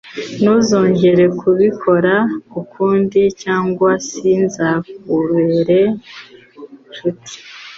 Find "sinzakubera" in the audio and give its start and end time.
4.07-5.81